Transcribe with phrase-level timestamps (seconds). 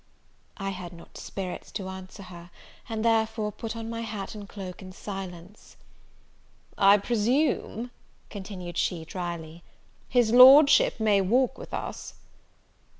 [0.57, 2.49] I had not spirits to answer her,
[2.89, 5.77] and therefore put on my hat and cloak in silence.
[6.75, 7.91] "I presume,"
[8.31, 9.61] continued she, drily,
[10.09, 12.15] "his Lordship may walk with us."